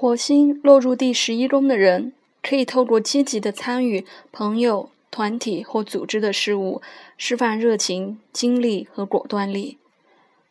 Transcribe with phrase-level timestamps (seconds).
[0.00, 6.80] 火星落入第十一宫的人，可以透过积极的参与朋友、团体或组织的事物，
[7.16, 9.76] 释放热情、精力和果断力。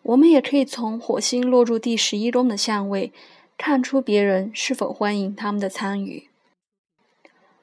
[0.04, 3.14] 我们也可以从火星落入第十一宫的相位，
[3.58, 6.28] 看出别人是否欢迎他们的参与。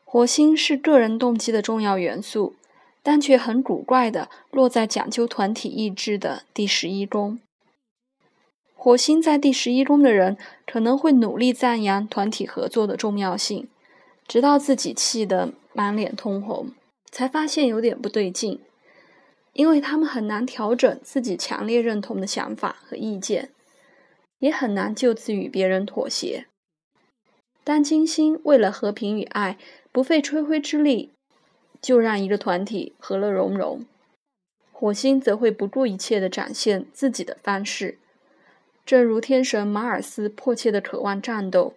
[0.07, 2.55] 火星是个人动机的重要元素，
[3.03, 7.39] 但却很古怪的落在讲究团体意志的第十一宫。
[8.85, 13.67] 火星在第十一宫的人可能会努力赞扬团体合作的重要性，
[14.29, 16.71] 直到自己气得满脸通红，
[17.11, 18.61] 才发现有点不对劲，
[19.55, 23.53] 因为他们很难调整自己强烈认同的想法和意见，
[24.41, 26.45] 也很难就此与别人妥协。
[27.65, 29.57] 但金星为了和平与爱，
[29.93, 31.15] 不费吹灰之力
[31.81, 33.87] 就让一个团体和乐融融，
[34.71, 37.97] 火星则会不顾一切地展现自己的方式。
[38.85, 41.75] 正如天神马尔斯迫切的渴望战斗，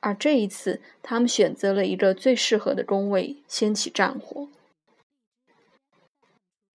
[0.00, 4.48] 而这一次，他们选择了一个最适合的宫位，掀起战火。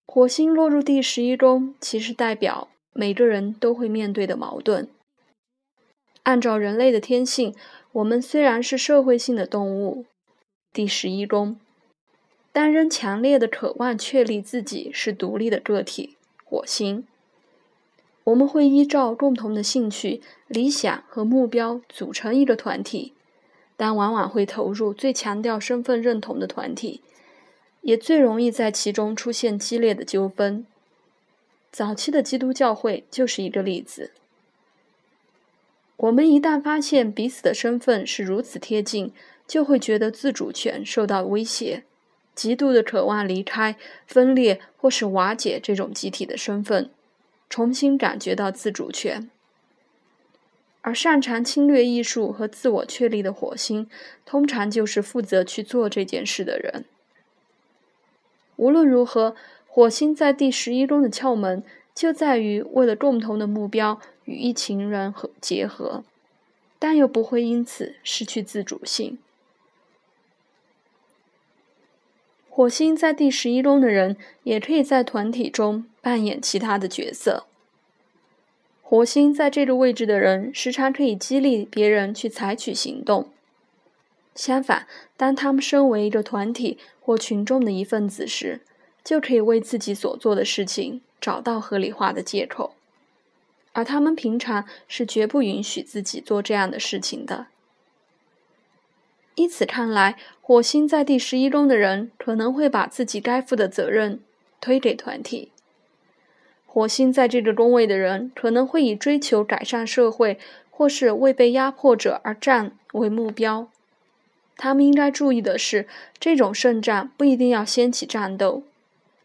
[0.07, 4.89] 火星落入第十一宫，其实代表每个人都会面对的矛盾。
[6.23, 7.55] 按照人类的天性，
[7.93, 10.05] 我们虽然是社会性的动物，
[10.73, 11.59] 第十一宫，
[12.51, 16.17] 但仍强烈的渴望确立自己是独立的个体。
[16.43, 17.07] 火星。
[18.25, 23.13] 我们会依照共同的兴趣、理想和目标组成一个团体，
[23.75, 27.01] 但往往会投入最强调身份认同的团体，
[27.81, 30.65] 也最容易在其中出现激烈的纠纷。
[31.71, 34.11] 早期的基督教会就是一个例子。
[35.97, 39.13] 我们一旦发现彼此的身份是如此贴近，
[39.47, 41.83] 就会觉得自主权受到威胁，
[42.35, 46.89] 极度的渴望离开、分裂或是瓦解这种集体的身份。
[47.51, 49.29] 重新感觉到自主权，
[50.79, 53.89] 而擅长侵略艺术和自我确立的火星，
[54.25, 56.85] 通常就是负责去做这件事的人。
[58.55, 59.35] 无论如何，
[59.67, 61.61] 火星在第十一宫的窍门
[61.93, 66.05] 就在于为了共同的目标与一群人和结合，
[66.79, 69.19] 但又不会因此失去自主性。
[72.53, 77.45] 火星在第十一宫的人，也可以在团体中扮演其他的角色。
[78.81, 83.29] 火星在这个位置的人，时常可以激励别人去采取行动。
[84.35, 84.85] 相反，
[85.15, 88.59] 当他们身为一个团体或群众的一份子时，
[89.01, 92.75] 就可以为自己所做的事情找到合理化的借口，
[93.71, 97.47] 而他们平常是绝不允许自己做这样的事情的。
[99.35, 104.19] 依此看来，火星在第十一宫的人可能会把自己该负的责任
[104.59, 105.51] 推给团体。
[106.65, 110.39] 火星在这个宫位的人可能会以追求改善社会
[110.69, 113.67] 或是为被压迫者而战为目标。
[114.57, 115.87] 他们应该注意的是，
[116.19, 118.63] 这种胜战不一定要掀起战斗，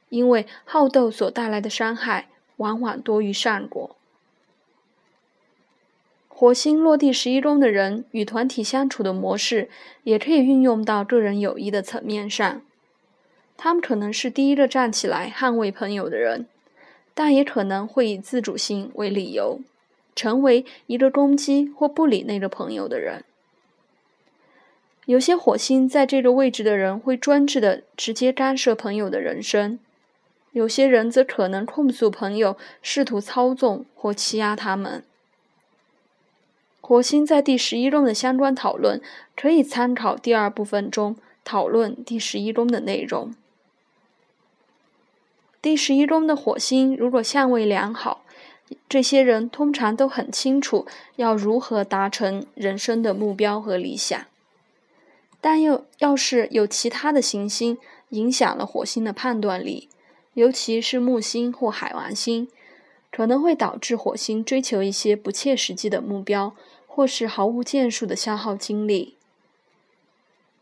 [0.08, 3.94] 因为好斗所带来的伤害往往多于善果。
[6.38, 9.70] 火星落地十一宫的人与团体相处的模式，
[10.02, 12.60] 也可以运用到个人友谊的层面上。
[13.56, 16.46] 他们可能是第一个站起来捍卫朋友的人，
[17.14, 19.60] 但也可能会以自主性为理由，
[20.14, 23.24] 成为一个攻击或不理那个朋友的人。
[25.06, 29.78] 有些火星在这个位置的人会专制的直接干涉朋友的人生，
[30.52, 35.02] 有些人则可能控诉朋友试图操纵或欺压他们。
[36.88, 39.02] 火星在第十一宫的相关讨论，
[39.34, 43.34] 可以参考第二部分中讨论第十一宫的内容。
[45.60, 48.22] 第十一宫的火星如果相位良好，
[48.88, 50.86] 这些人通常都很清楚
[51.16, 54.24] 要如何达成人生的目标和理想。
[55.40, 57.78] 但又要是有其他的行星
[58.10, 59.88] 影响了火星的判断力，
[60.34, 62.46] 尤其是木星或海王星，
[63.10, 66.54] 可能会导致火星追求一些不切实际的目标。
[66.96, 69.16] 或是毫无建树的消耗精力。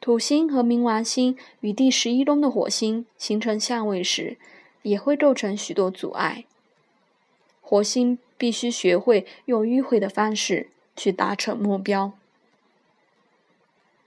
[0.00, 4.36] 土星和冥王星与第十一宫的火星形成相位时，
[4.82, 6.44] 也会构成许多阻碍。
[7.60, 12.18] 火星必须学会用迂回的方式去达成目标。